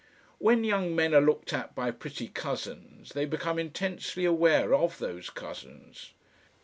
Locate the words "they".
3.11-3.25